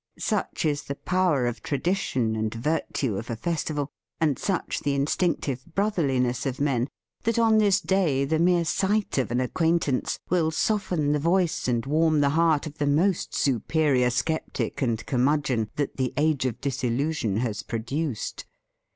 Such 0.17 0.65
is 0.65 0.85
the 0.85 0.95
power 0.95 1.45
of 1.45 1.61
tradi 1.61 1.95
tion 1.95 2.35
and 2.35 2.51
virtue 2.51 3.17
of 3.17 3.29
a 3.29 3.35
festival, 3.35 3.91
and 4.19 4.39
such 4.39 4.79
the 4.79 4.95
instinctive 4.95 5.63
brotherliness 5.75 6.47
of 6.47 6.59
men, 6.59 6.87
that 7.21 7.37
on 7.37 7.59
this 7.59 7.79
day 7.79 8.25
the 8.25 8.39
mere 8.39 8.65
sight 8.65 9.19
of 9.19 9.29
an 9.29 9.37
THE 9.37 9.43
FEAST 9.43 9.49
OF 9.51 9.51
ST 9.51 9.51
FRIEND 9.51 9.51
acquaintance 9.83 10.19
will 10.27 10.49
soften 10.49 11.11
the 11.11 11.19
voice 11.19 11.67
and 11.67 11.85
warm 11.85 12.19
the 12.21 12.29
heart 12.29 12.65
of 12.65 12.79
the 12.79 12.87
most 12.87 13.35
superior 13.35 14.09
sceptic 14.09 14.81
and 14.81 15.05
curmudgeon 15.05 15.69
that 15.75 15.97
the 15.97 16.15
age 16.17 16.47
of 16.47 16.59
disillusion 16.59 17.37
has 17.37 17.61
produced. 17.61 18.47